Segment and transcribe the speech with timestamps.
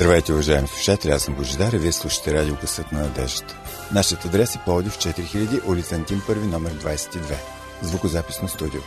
[0.00, 3.56] Здравейте, уважаеми слушатели, аз съм Божидар и вие слушате радио Късът на надеждата.
[3.92, 7.34] Нашият адрес е Пловдив 4000, улица Антим 1, номер 22.
[7.82, 8.80] Звукозаписно студио.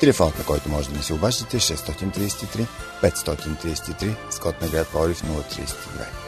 [0.00, 2.66] Телефонът, на който може да ми се обаждате е 633
[3.02, 6.27] 533 с код на град Пловдив 032.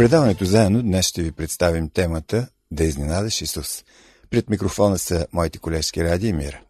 [0.00, 3.84] Предаването заедно днес ще ви представим темата Да изненадаш Исус.
[4.30, 6.60] Пред микрофона са моите колежки Ради и Мира.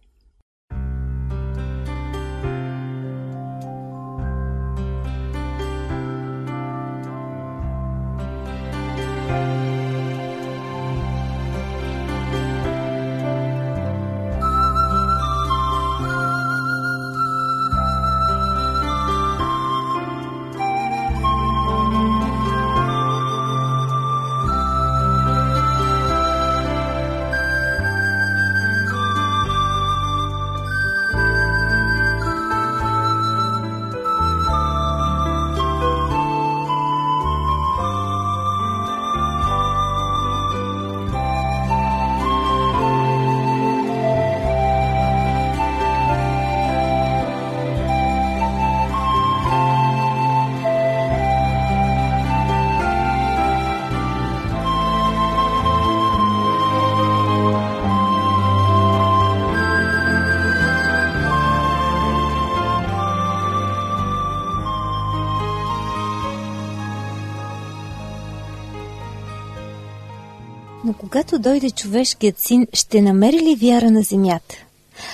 [71.11, 74.55] Когато дойде човешкият син, ще намери ли вяра на земята?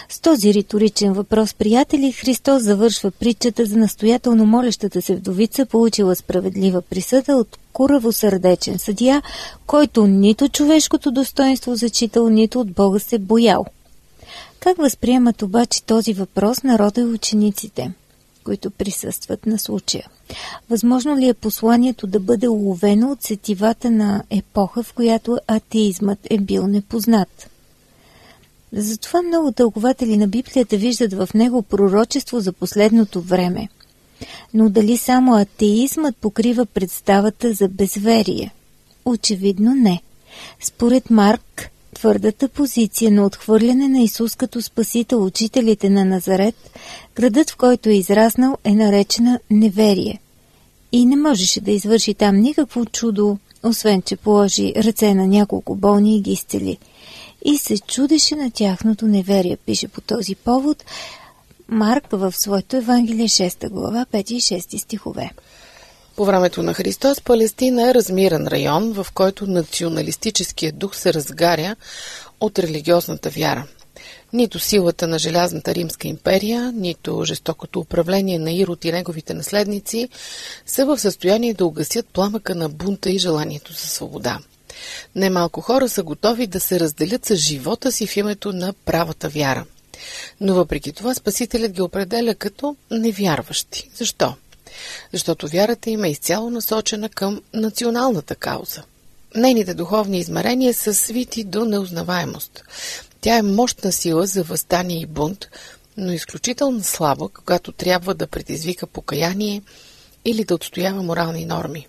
[0.09, 6.83] С този риторичен въпрос, приятели, Христос завършва притчата за настоятелно молещата се вдовица, получила справедлива
[6.83, 9.23] присъда от кураво сърдечен съдия,
[9.67, 13.65] който нито човешкото достоинство зачитал, нито от Бога се боял.
[14.61, 17.91] Как възприемат обаче този въпрос народа и учениците,
[18.47, 20.07] които присъстват на случая?
[20.71, 26.39] Възможно ли е посланието да бъде уловено от сетивата на епоха, в която атеизмът е
[26.39, 27.51] бил непознат?
[28.73, 33.69] Затова много тълкователи на Библията виждат в него пророчество за последното време.
[34.55, 38.55] Но дали само атеизмът покрива представата за безверие?
[39.05, 40.03] Очевидно не.
[40.61, 46.55] Според Марк, твърдата позиция на отхвърляне на Исус като спасител учителите на Назарет,
[47.15, 50.21] градът в който е израснал е наречена неверие.
[50.93, 56.17] И не можеше да извърши там никакво чудо, освен че положи ръце на няколко болни
[56.17, 56.79] и ги изцели.
[57.45, 60.85] И се чудеше на тяхното неверие, пише по този повод
[61.69, 65.31] Марк в своето Евангелие 6 глава 5 и 6 стихове.
[66.17, 71.77] По времето на Христос Палестина е размиран район, в който националистическият дух се разгаря
[72.41, 73.67] от религиозната вяра.
[74.33, 80.09] Нито силата на Желязната Римска империя, нито жестокото управление на Ирод и неговите наследници
[80.67, 84.39] са в състояние да угасят пламъка на бунта и желанието за свобода.
[85.15, 89.65] Немалко хора са готови да се разделят с живота си в името на правата вяра.
[90.41, 93.91] Но въпреки това Спасителят ги определя като невярващи.
[93.95, 94.35] Защо?
[95.13, 98.83] Защото вярата им е изцяло насочена към националната кауза.
[99.35, 102.65] Нейните духовни измерения са свити до неузнаваемост.
[103.21, 105.47] Тя е мощна сила за възстание и бунт,
[105.97, 109.63] но изключително слаба, когато трябва да предизвика покаяние
[110.25, 111.87] или да отстоява морални норми.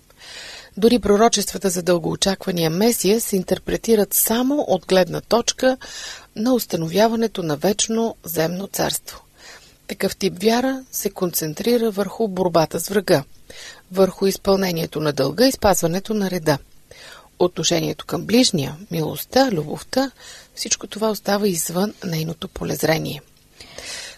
[0.76, 5.76] Дори пророчествата за дългоочаквания Месия се интерпретират само от гледна точка
[6.36, 9.20] на установяването на вечно земно царство.
[9.88, 13.24] Такъв тип вяра се концентрира върху борбата с врага,
[13.92, 16.58] върху изпълнението на дълга и спазването на реда.
[17.38, 20.10] отношението към ближния, милостта, любовта,
[20.54, 23.22] всичко това остава извън нейното полезрение.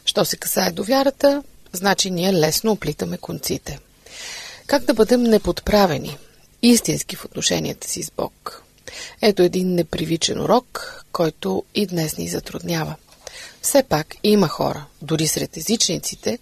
[0.05, 3.79] Що се касае до вярата, значи ние лесно оплитаме конците.
[4.67, 6.19] Как да бъдем неподправени,
[6.63, 8.63] истински в отношенията си с Бог?
[9.23, 12.95] Ето един непривичен урок, който и днес ни затруднява.
[13.63, 16.39] Все пак има хора, дори сред езичниците,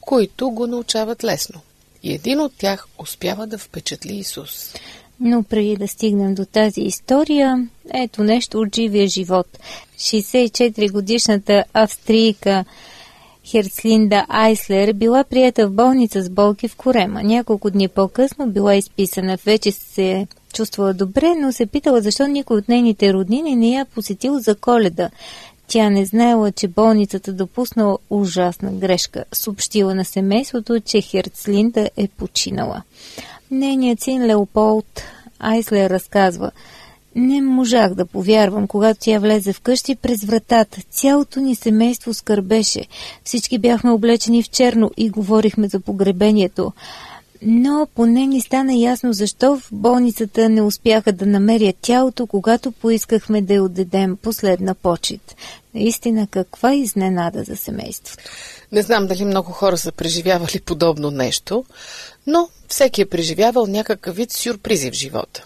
[0.00, 1.60] които го научават лесно.
[2.02, 4.74] И един от тях успява да впечатли Исус.
[5.20, 9.46] Но преди да стигнем до тази история, ето нещо от живия живот.
[9.98, 12.64] 64 годишната австрийка
[13.50, 17.22] Херцлинда Айслер била прията в болница с болки в корема.
[17.22, 19.38] Няколко дни по-късно била изписана.
[19.44, 24.38] Вече се чувствала добре, но се питала защо никой от нейните роднини не я посетил
[24.38, 25.10] за коледа.
[25.68, 29.24] Тя не знаела, че болницата допуснала ужасна грешка.
[29.32, 32.82] Съобщила на семейството, че Херцлинда е починала.
[33.50, 35.02] Нейният син Леополд
[35.38, 36.50] Айслер разказва–
[37.18, 40.80] не можах да повярвам, когато тя влезе вкъщи през вратата.
[40.90, 42.86] Цялото ни семейство скърбеше.
[43.24, 46.72] Всички бяхме облечени в черно и говорихме за погребението.
[47.42, 53.42] Но поне ни стана ясно защо в болницата не успяха да намерят тялото, когато поискахме
[53.42, 55.36] да й отдадем последна почет.
[55.74, 58.22] Наистина, каква изненада за семейството.
[58.72, 61.64] Не знам дали много хора са преживявали подобно нещо,
[62.26, 65.44] но всеки е преживявал някакъв вид сюрпризи в живота.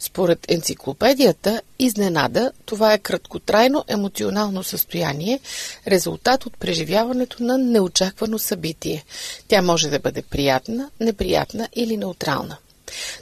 [0.00, 5.40] Според енциклопедията, изненада това е краткотрайно емоционално състояние,
[5.88, 9.04] резултат от преживяването на неочаквано събитие.
[9.48, 12.56] Тя може да бъде приятна, неприятна или неутрална.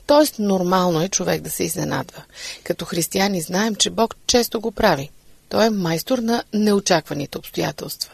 [0.06, 2.22] Тоест, нормално е човек да се изненадва.
[2.64, 5.10] Като християни знаем, че Бог често го прави.
[5.48, 8.12] Той е майстор на неочакваните обстоятелства.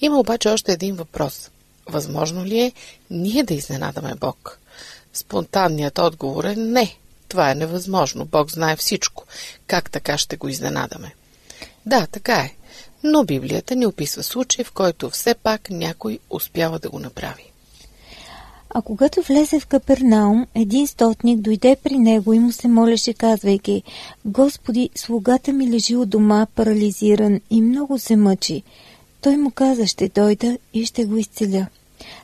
[0.00, 1.50] Има обаче още един въпрос.
[1.86, 2.72] Възможно ли е
[3.10, 4.58] ние да изненадаме Бог?
[5.14, 6.96] Спонтанният отговор е не.
[7.36, 8.24] Това е невъзможно.
[8.24, 9.24] Бог знае всичко.
[9.66, 11.14] Как така ще го изненадаме?
[11.86, 12.54] Да, така е.
[13.04, 17.52] Но Библията ни описва случай, в който все пак някой успява да го направи.
[18.70, 23.82] А когато влезе в Капернаум, един стотник дойде при него и му се молеше, казвайки
[24.24, 28.62] «Господи, слугата ми лежи у дома, парализиран и много се мъчи».
[29.20, 31.66] Той му каза, ще дойда и ще го изцеля.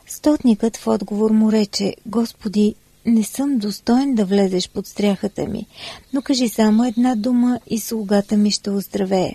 [0.07, 2.75] Стотникът в отговор му рече, Господи,
[3.07, 5.67] не съм достоен да влезеш под стряхата ми,
[6.13, 9.35] но кажи само една дума и слугата ми ще оздравее.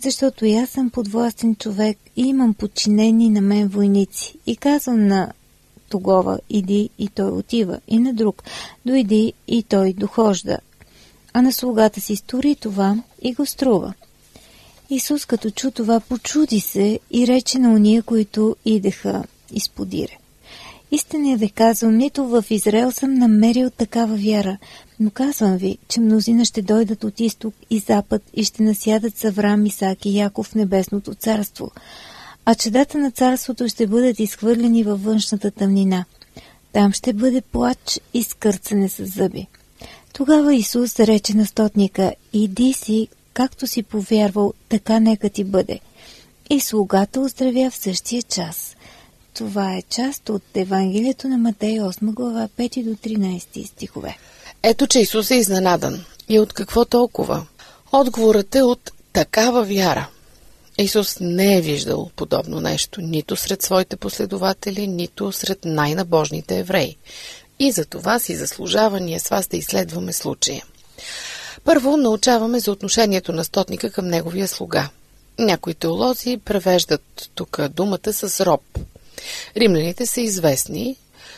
[0.00, 4.34] Защото и аз съм подвластен човек и имам подчинени на мен войници.
[4.46, 5.32] И казвам на
[5.88, 8.42] тогова, иди и той отива, и на друг,
[8.86, 10.58] дойди и той дохожда.
[11.32, 13.94] А на слугата си стори това и го струва.
[14.90, 20.18] Исус като чу това почуди се и рече на уния, които идеха изподире.
[20.90, 24.58] Истина ви казвам, нито в Израел съм намерил такава вяра,
[25.00, 29.24] но казвам ви, че мнозина ще дойдат от изток и запад и ще насядат с
[29.24, 31.70] Авраам, Исаак и Яков в небесното царство,
[32.44, 36.04] а чедата на царството ще бъдат изхвърлени във външната тъмнина.
[36.72, 39.46] Там ще бъде плач и скърцане с зъби.
[40.12, 45.80] Тогава Исус рече на стотника, иди си, както си повярвал, така нека ти бъде.
[46.50, 48.76] И слугата оздравя в същия час.
[49.38, 54.18] Това е част от Евангелието на Матей 8 глава 5 до 13 стихове.
[54.62, 56.04] Ето, че Исус е изненадан.
[56.28, 57.46] И от какво толкова?
[57.92, 60.08] Отговорът е от такава вяра.
[60.78, 66.96] Исус не е виждал подобно нещо нито сред своите последователи, нито сред най-набожните евреи.
[67.58, 70.64] И за това си заслужава ние с вас да изследваме случая.
[71.64, 74.88] Първо научаваме за отношението на стотника към неговия слуга.
[75.38, 78.62] Някои теолози превеждат тук думата с роб,
[79.56, 80.96] Римляните са известни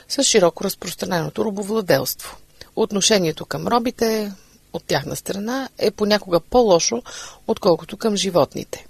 [0.08, 2.36] с широко разпространеното робовладелство.
[2.76, 4.32] Отношението към робите
[4.72, 7.02] от тяхна страна е понякога по-лошо,
[7.46, 8.86] отколкото към животните.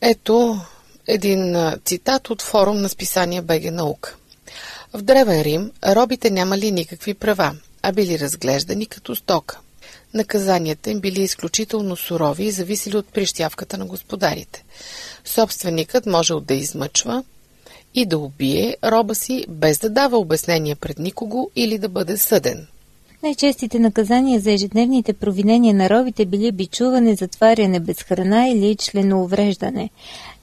[0.00, 0.60] Ето
[1.06, 4.16] един цитат от форум на списание БГ наука.
[4.92, 9.58] В Древен Рим робите нямали никакви права, а били разглеждани като стока.
[10.14, 14.64] Наказанията им били изключително сурови и зависели от прищявката на господарите.
[15.24, 17.24] Собственикът можел да измъчва,
[17.94, 22.66] и да убие роба си, без да дава обяснение пред никого или да бъде съден.
[23.22, 29.90] Най-честите наказания за ежедневните провинения на робите били бичуване, затваряне без храна или членоувреждане.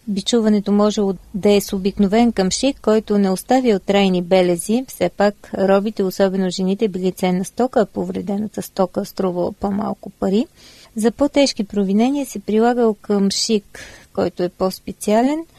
[0.07, 1.01] Бичуването може
[1.33, 4.85] да е с обикновен къмшик, който не оставя от трайни белези.
[4.87, 10.45] Все пак робите, особено жените, били ценна стока, а повредената стока струвала по-малко пари.
[10.95, 13.79] За по-тежки провинения се прилагал къмшик,
[14.13, 15.45] който е по-специален–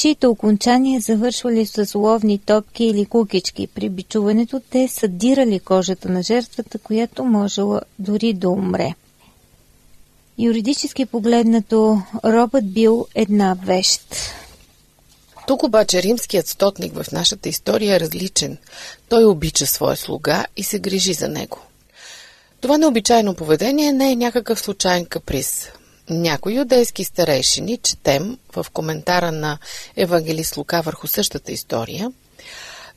[0.00, 3.66] чието окончания завършвали с ловни топки или кукички.
[3.66, 8.94] При бичуването те са дирали кожата на жертвата, която можела дори да умре.
[10.38, 14.16] Юридически погледнато, робът бил една вещ.
[15.46, 18.58] Тук обаче римският стотник в нашата история е различен.
[19.08, 21.58] Той обича своя слуга и се грижи за него.
[22.60, 25.68] Това необичайно поведение не е някакъв случайен каприз.
[26.10, 29.58] Някои юдейски старейшини, четем в коментара на
[29.96, 32.12] Евангелист Лука върху същата история,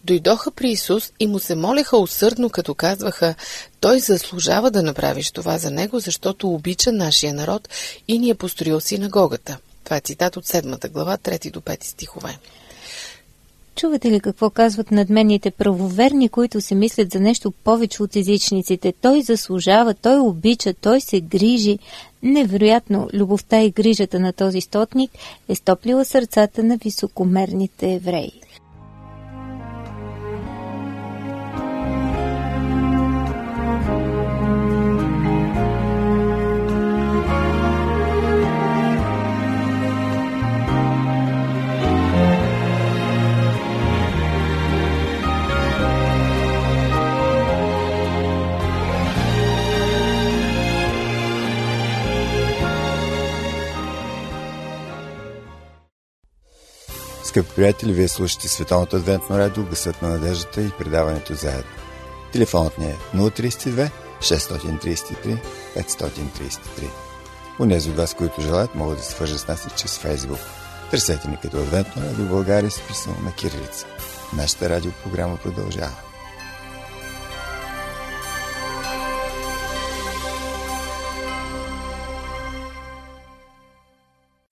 [0.03, 3.36] дойдоха при Исус и му се молеха усърдно, като казваха,
[3.79, 7.70] той заслужава да направиш това за него, защото обича нашия народ
[8.08, 9.58] и ни е построил синагогата.
[9.84, 12.38] Това е цитат от 7 глава, 3 до 5 стихове.
[13.75, 18.93] Чувате ли какво казват надменните правоверни, които се мислят за нещо повече от езичниците?
[19.01, 21.79] Той заслужава, той обича, той се грижи.
[22.24, 25.12] Невероятно, любовта и грижата на този стотник
[25.50, 28.32] е стоплила сърцата на високомерните евреи.
[57.55, 61.72] Приятели, вие слушате Световното адвентно радио, гъсът на надеждата и предаването заедно.
[62.33, 65.38] Телефонът ни е 032 633
[65.75, 66.89] 533.
[67.60, 70.39] Унези от вас, които желаят, могат да се свържат с нас и чрез Фейсбук.
[70.91, 73.86] Търсете ни като Адвентно радио България, списано на Кирилица.
[74.33, 75.95] Нашата радиопрограма продължава.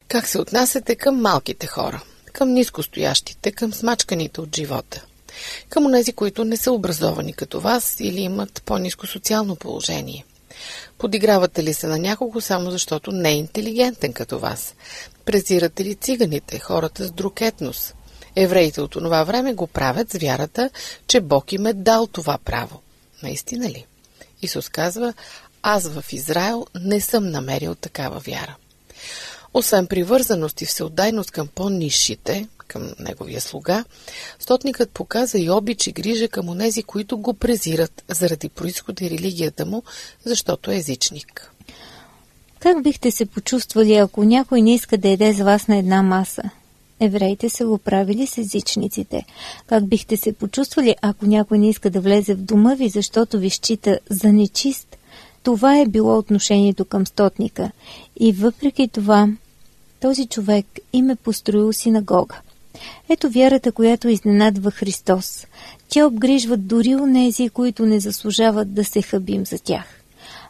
[0.07, 2.01] Как се отнасяте към малките хора?
[2.41, 5.05] Към нискостоящите, към смачканите от живота,
[5.69, 10.25] към онези, които не са образовани като вас или имат по-низко социално положение.
[10.97, 14.75] Подигравате ли се на някого само защото не е интелигентен като вас?
[15.25, 17.93] Презирате ли циганите, хората с друг етнос?
[18.35, 20.69] Евреите от това време го правят с вярата,
[21.07, 22.81] че Бог им е дал това право.
[23.23, 23.85] Наистина ли?
[24.41, 25.13] Исус казва,
[25.63, 28.55] аз в Израел не съм намерил такава вяра.
[29.53, 33.83] Освен привързаност и всеотдайност към по-низшите, към неговия слуга,
[34.39, 39.65] стотникът показа и обич и грижа към онези, които го презират заради происхода и религията
[39.65, 39.83] му,
[40.25, 41.51] защото е езичник.
[42.59, 46.43] Как бихте се почувствали, ако някой не иска да еде с вас на една маса?
[46.99, 49.25] Евреите са го правили с езичниците.
[49.67, 53.49] Как бихте се почувствали, ако някой не иска да влезе в дома ви, защото ви
[53.49, 54.97] счита за нечист?
[55.43, 57.71] Това е било отношението към стотника.
[58.19, 59.27] И въпреки това,
[60.01, 62.35] този човек им е построил синагога.
[63.09, 65.47] Ето вярата, която изненадва Христос.
[65.89, 70.01] Тя обгрижва дори нези, които не заслужават да се хабим за тях.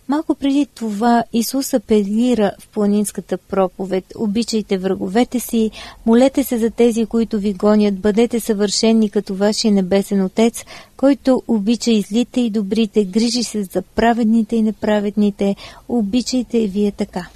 [0.07, 5.71] Малко преди това Исус апелира в планинската проповед «Обичайте враговете си,
[6.05, 10.65] молете се за тези, които ви гонят, бъдете съвършени като вашия небесен Отец,
[10.97, 15.55] който обича и злите и добрите, грижи се за праведните и неправедните,
[15.89, 17.29] обичайте и вие така».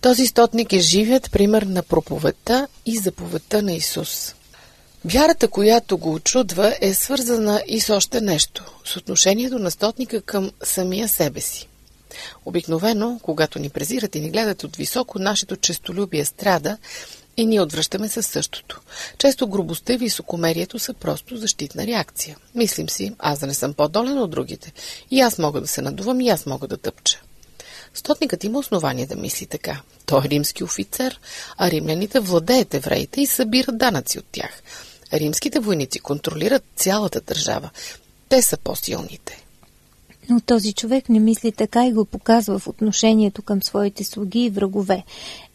[0.00, 4.34] Този стотник е живият пример на проповедта и заповедта на Исус.
[5.04, 10.50] Вярата, която го очудва, е свързана и с още нещо– с отношението на стотника към
[10.62, 11.68] самия себе си.
[12.44, 16.78] Обикновено, когато ни презират и ни гледат от високо, нашето честолюбие страда
[17.36, 18.80] и ние отвръщаме със същото.
[19.18, 22.36] Често грубостта и високомерието са просто защитна реакция.
[22.54, 24.72] Мислим си, аз да не съм по-долен от другите.
[25.10, 27.20] И аз мога да се надувам, и аз мога да тъпча.
[27.96, 29.80] Стотникът има основание да мисли така.
[30.06, 31.20] Той е римски офицер,
[31.58, 34.62] а римляните владеят евреите и събират данъци от тях.
[35.12, 37.70] Римските войници контролират цялата държава.
[38.28, 39.44] Те са по-силните.
[40.28, 44.50] Но този човек не мисли така и го показва в отношението към своите слуги и
[44.50, 45.04] врагове.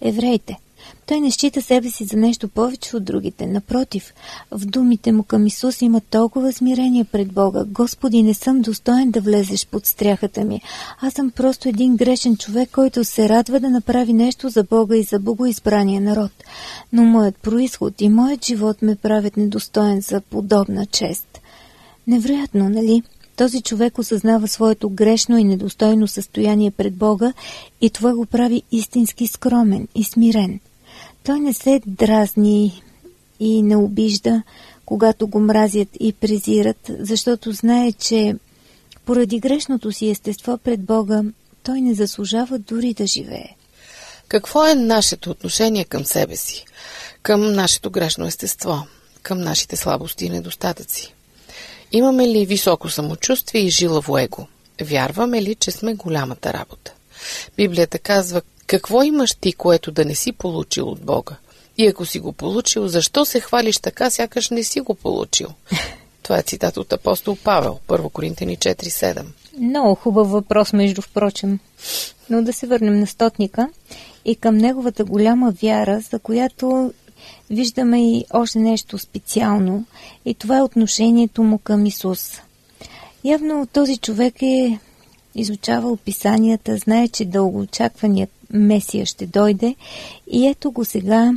[0.01, 0.57] Евреите–
[1.11, 3.47] той не счита себе си за нещо повече от другите.
[3.47, 4.13] Напротив,
[4.51, 7.63] в думите му към Исус има толкова смирение пред Бога.
[7.67, 10.61] Господи, не съм достоен да влезеш под стряхата ми.
[11.01, 15.03] Аз съм просто един грешен човек, който се радва да направи нещо за Бога и
[15.03, 16.31] за богоизбрания народ.
[16.93, 21.39] Но моят происход и моят живот ме правят недостоен за подобна чест.
[22.07, 23.03] Невероятно, нали?
[23.35, 27.33] Този човек осъзнава своето грешно и недостойно състояние пред Бога
[27.81, 30.59] и това го прави истински скромен и смирен–
[31.24, 32.84] той не се дразни
[33.40, 34.44] и не обижда,
[34.86, 38.36] когато го мразят и презират, защото знае, че
[39.06, 41.24] поради грешното си естество пред Бога,
[41.63, 43.50] той не заслужава дори да живее.
[44.28, 46.66] Какво е нашето отношение към себе си?
[47.22, 48.88] към нашето грешно естество,
[49.22, 51.13] към нашите слабости и недостатъци.
[51.92, 54.48] Имаме ли високо самочувствие и жилаво его?
[54.82, 56.94] Вярваме ли, че сме голямата работа?
[57.58, 61.36] Библията казва, какво имаш ти, което да не си получил от Бога?
[61.78, 65.48] И ако си го получил, защо се хвалиш така, сякаш не си го получил?
[66.24, 69.24] Това е цитат от апостол Павел, 1 Коринтини 4.7.
[69.60, 71.60] Много хубав въпрос, между впрочем.
[72.30, 73.70] Но да се върнем на стотника
[74.25, 76.94] и към неговата голяма вяра, за която
[77.50, 79.86] виждаме и още нещо специално,
[80.25, 82.42] и това е отношението му към Исус.
[83.24, 84.80] Явно този човек е
[85.36, 89.75] изучавал писанията, знае, че дългоочакваният Месия ще дойде
[90.31, 91.34] и ето го сега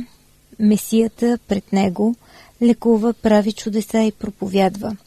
[0.59, 2.15] Месията пред него
[2.61, 4.97] лекува, прави чудеса и проповядва.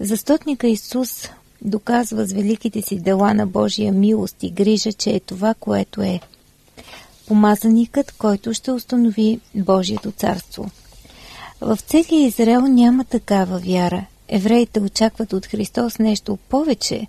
[0.00, 1.28] Застотника Исус
[1.62, 6.20] доказва с великите си дела на Божия милост и грижа, че е това, което е.
[7.26, 10.70] Помазаникът, който ще установи Божието царство.
[11.60, 14.06] В целия Израел няма такава вяра.
[14.28, 17.06] Евреите очакват от Христос нещо повече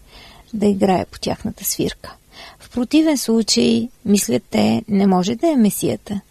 [0.54, 2.16] да играе по тяхната свирка.
[2.74, 6.22] Противен случай, мислят те, не може да е Месията.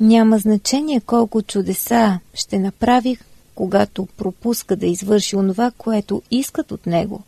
[0.00, 3.16] Няма значение колко чудеса ще направи,
[3.54, 7.22] когато пропуска да извърши онова, което искат от него.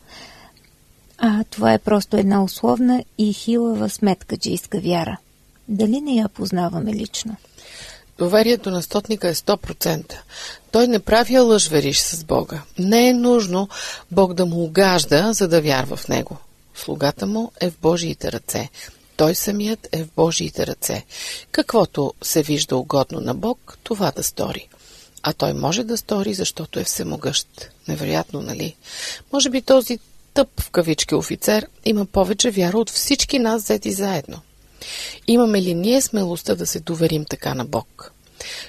[1.17, 5.17] А това е просто една условна и хилава сметкаджийска вяра.
[5.67, 7.35] Дали не я познаваме лично?
[8.17, 10.13] Доверието на стотника е 100%.
[10.71, 12.61] Той не прави лъж вериш с Бога.
[12.79, 13.69] Не е нужно
[14.11, 16.37] Бог да му угажда, за да вярва в него.
[16.75, 18.69] Слугата му е в Божиите ръце.
[19.17, 21.05] Той самият е в Божиите ръце.
[21.51, 24.67] Каквото се вижда угодно на Бог, това да стори.
[25.23, 27.47] А той може да стори, защото е всемогъщ.
[27.87, 28.75] Невероятно, нали?
[29.33, 29.99] Може би този
[30.33, 34.41] тъп в кавички офицер има повече вяра от всички нас взети заедно.
[35.27, 38.12] Имаме ли ние смелостта да се доверим така на Бог?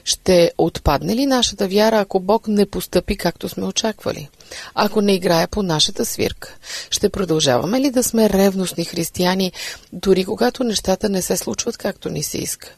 [0.04, 4.28] Ще отпадне ли нашата вяра, ако Бог не постъпи както сме очаквали?
[4.74, 6.54] Ако не играе по нашата свирка?
[6.90, 9.52] Ще продължаваме ли да сме ревностни християни,
[9.92, 12.74] дори когато нещата не се случват както ни се иска?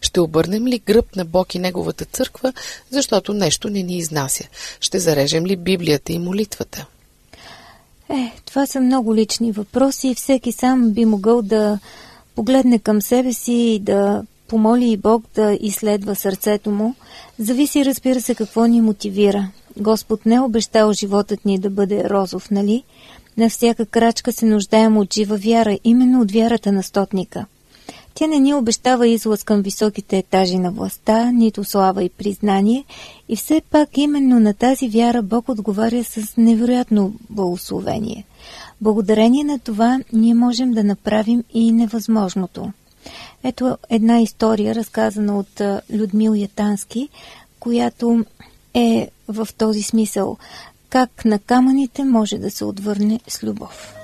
[0.00, 2.52] Ще обърнем ли гръб на Бог и Неговата църква,
[2.90, 4.44] защото нещо не ни изнася?
[4.80, 6.86] Ще зарежем ли Библията и молитвата?
[8.10, 11.78] Е, това са много лични въпроси и всеки сам би могъл да
[12.34, 16.94] погледне към себе си и да помоли и Бог да изследва сърцето му.
[17.38, 19.50] Зависи, разбира се, какво ни мотивира.
[19.76, 22.82] Господ не е обещал животът ни да бъде розов, нали?
[23.36, 27.46] На всяка крачка се нуждаем от жива вяра, именно от вярата на стотника.
[28.14, 32.84] Тя не ни обещава излъз към високите етажи на властта, нито слава и признание,
[33.28, 38.24] и все пак именно на тази вяра Бог отговаря с невероятно благословение.
[38.80, 42.72] Благодарение на това ние можем да направим и невъзможното.
[43.44, 45.60] Ето една история, разказана от
[45.92, 47.08] Людмил Ятански,
[47.60, 48.24] която
[48.74, 50.36] е в този смисъл
[50.90, 53.97] как на камъните може да се отвърне с любов.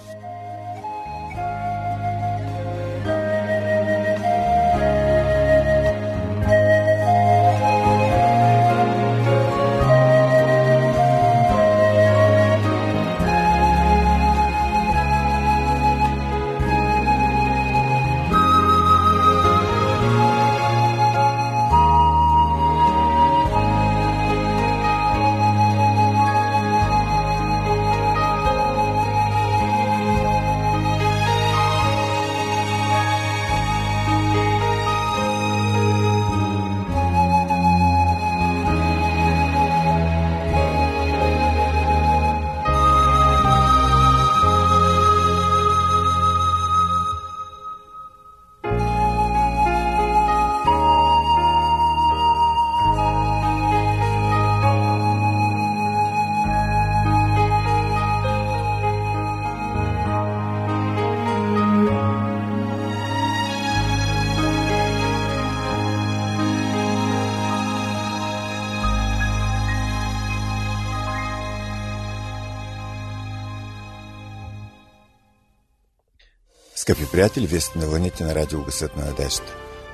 [76.84, 79.42] Скъпи приятели, вие сте на вълните на радио Гъсът на надежда.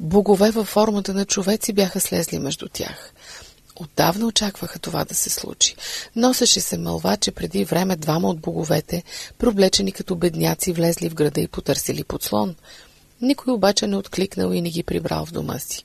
[0.00, 3.12] Богове във формата на човеци бяха слезли между тях.
[3.76, 5.76] Отдавна очакваха това да се случи.
[6.16, 9.02] Носеше се мълва, че преди време двама от боговете,
[9.38, 12.54] проблечени като бедняци, влезли в града и потърсили подслон.
[13.20, 15.84] Никой обаче не откликнал и не ги прибрал в дома си.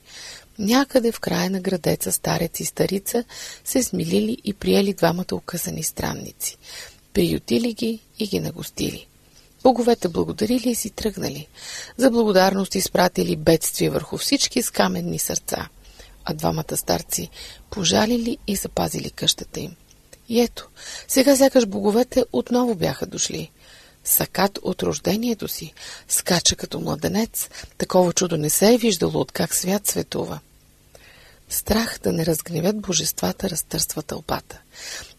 [0.59, 3.23] Някъде в края на градеца старец и старица
[3.65, 6.57] се смилили и приели двамата указани странници.
[7.17, 9.07] Приютили ги и ги нагостили.
[9.63, 11.47] Боговете благодарили и си тръгнали.
[11.97, 15.69] За благодарност изпратили бедствие върху всички с каменни сърца
[16.29, 17.29] а двамата старци
[17.69, 19.75] пожалили и запазили къщата им.
[20.29, 20.69] И ето,
[21.07, 23.51] сега сякаш боговете отново бяха дошли.
[24.03, 25.73] Сакат от рождението си,
[26.07, 30.39] скача като младенец, такова чудо не се е виждало от как свят светува.
[31.49, 34.61] Страх да не разгневят божествата разтърсва тълпата.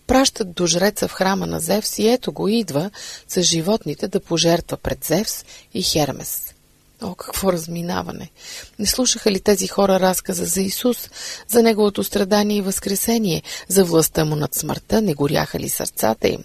[0.09, 2.90] Пращат до жреца в храма на Зевс и ето го идва
[3.29, 5.44] с животните да пожертва пред Зевс
[5.75, 6.55] и Хермес.
[7.03, 8.31] О, какво разминаване!
[8.79, 11.11] Не слушаха ли тези хора разказа за Исус,
[11.49, 16.44] за Неговото страдание и възкресение, за властта му над смъртта, не горяха ли сърцата им?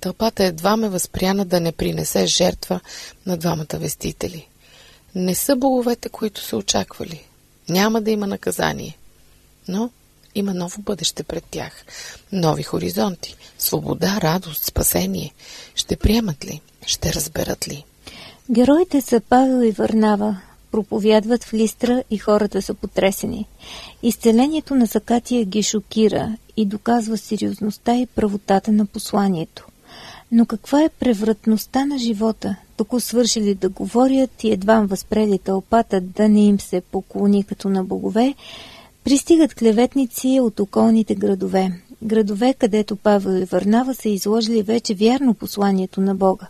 [0.00, 2.80] Тълпата едва ме възпряна да не принесе жертва
[3.26, 4.48] на двамата вестители.
[5.14, 7.24] Не са боговете, които са очаквали.
[7.68, 8.98] Няма да има наказание.
[9.68, 9.90] Но
[10.34, 11.84] има ново бъдеще пред тях.
[12.32, 15.34] Нови хоризонти, свобода, радост, спасение.
[15.74, 16.60] Ще приемат ли?
[16.86, 17.84] Ще разберат ли?
[18.50, 20.40] Героите са Павел и Върнава,
[20.70, 23.46] проповядват в Листра и хората са потресени.
[24.02, 29.66] Изцелението на Закатия ги шокира и доказва сериозността и правотата на посланието.
[30.32, 32.56] Но каква е превратността на живота?
[32.76, 37.84] Току свършили да говорят и едва възпрели тълпата да не им се поклони като на
[37.84, 38.34] богове,
[39.04, 41.72] пристигат клеветници от околните градове.
[42.02, 46.46] Градове, където Павел и Върнава са изложили вече вярно посланието на Бога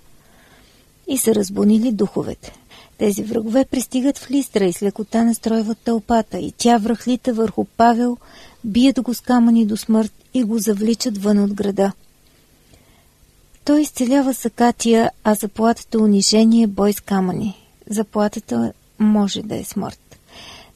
[1.09, 2.53] и са разбунили духовете.
[2.99, 8.17] Тези врагове пристигат в Листра и с лекота настройват тълпата и тя връхлита върху Павел,
[8.65, 11.93] бият го с камъни до смърт и го завличат вън от града.
[13.65, 17.57] Той изцелява Сакатия, а заплатата унижение бой с камъни.
[17.91, 20.10] Заплатата може да е смърт.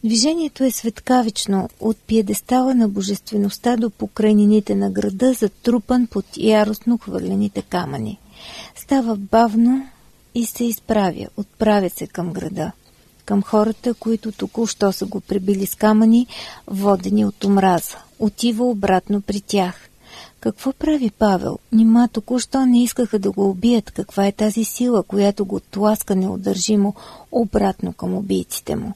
[0.04, 7.62] Движението е светкавично от пиедестала на божествеността до покрайнините на града, затрупан под яростно хвърлените
[7.62, 8.18] камъни.
[8.76, 9.88] Става бавно,
[10.34, 12.72] и се изправя, отправя се към града,
[13.24, 16.26] към хората, които току-що са го прибили с камъни,
[16.66, 17.96] водени от омраза.
[18.18, 19.88] Отива обратно при тях.
[20.40, 21.58] Какво прави Павел?
[21.72, 23.90] Нима току-що не искаха да го убият.
[23.90, 26.94] Каква е тази сила, която го тласка неудържимо
[27.32, 28.92] обратно към убийците му?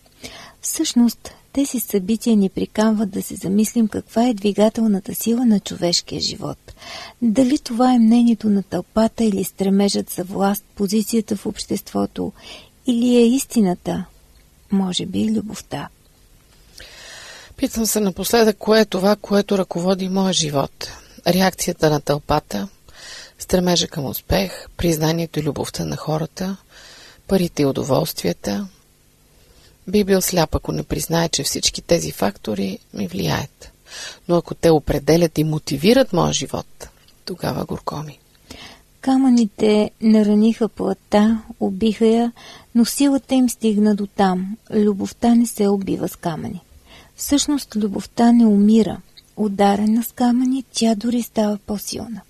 [0.61, 6.59] Всъщност, тези събития ни приканват да се замислим каква е двигателната сила на човешкия живот.
[7.23, 12.33] Дали това е мнението на тълпата или стремежът за власт, позицията в обществото,
[12.87, 14.05] или е истината,
[14.73, 15.89] може би любовта.
[17.57, 20.93] Питам се напоследък, кое е това, което ръководи моя живот.
[21.27, 22.69] Реакцията на тълпата,
[23.39, 26.57] стремежа към успех, признанието и любовта на хората,
[27.29, 28.69] парите и удоволствията,
[29.89, 33.73] би бил сляп, ако не признае, че всички тези фактори ми влияят.
[34.29, 36.89] Но ако те определят и мотивират моя живот,
[37.25, 38.19] тогава горко ми.
[39.01, 42.33] Камъните нараниха плътта, убиха я,
[42.75, 44.57] но силата им стигна до там.
[44.75, 46.61] Любовта не се убива с камъни.
[47.17, 49.01] Всъщност любовта не умира.
[49.37, 52.21] Ударена с камъни, тя дори става по-силна.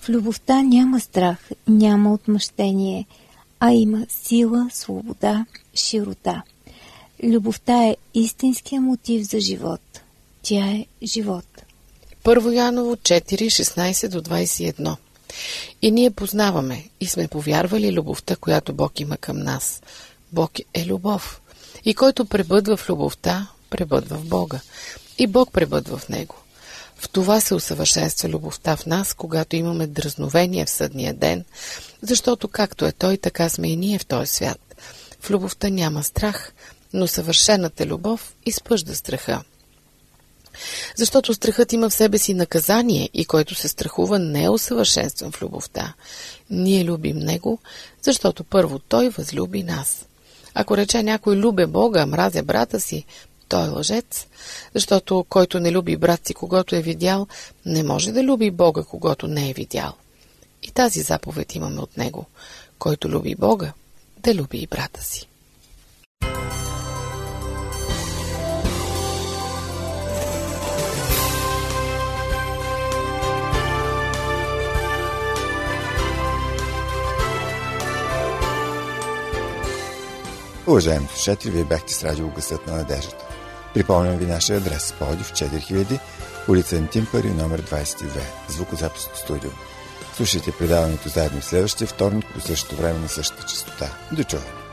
[0.00, 3.06] В любовта няма страх, няма отмъщение,
[3.60, 6.42] а има сила, свобода, широта–
[7.22, 9.80] Любовта е истинския мотив за живот.
[10.42, 11.44] Тя е живот.
[12.22, 14.96] Първо Яново 4, 16 до 21
[15.82, 19.82] И ние познаваме и сме повярвали любовта, която Бог има към нас.
[20.32, 21.40] Бог е любов.
[21.84, 24.60] И който пребъдва в любовта, пребъдва в Бога.
[25.18, 26.36] И Бог пребъдва в Него.
[26.96, 31.44] В това се усъвършенства любовта в нас, когато имаме дразновение в съдния ден,
[32.02, 34.60] защото както е Той, така сме и ние в този свят.
[35.20, 36.52] В любовта няма страх,
[36.96, 39.42] но съвършената любов изпъжда страха.
[40.96, 45.42] Защото страхът има в себе си наказание и който се страхува не е усъвършенстван в
[45.42, 45.94] любовта.
[46.50, 47.58] Ние любим Него,
[48.02, 50.06] защото първо Той възлюби нас.
[50.54, 53.04] Ако рече някой любя Бога, мразя брата си,
[53.48, 54.26] той е лъжец,
[54.74, 57.26] защото който не люби брат си, когато е видял,
[57.66, 59.92] не може да люби Бога, когато не е видял.
[60.62, 62.26] И тази заповед имаме от него.
[62.78, 63.72] Който люби Бога,
[64.18, 65.28] да люби и брата си.
[80.66, 83.24] Уважаеми слушатели, вие бяхте с радио Гъсът на надеждата.
[83.74, 84.94] Припомням ви нашия адрес.
[84.98, 86.00] Полдив 4000,
[86.48, 88.06] улица Антимпари, номер 22,
[88.48, 89.50] звукозаписно студио.
[90.16, 93.90] Слушайте предаването заедно следващия вторник по същото време на същата частота.
[94.12, 94.65] До чуване!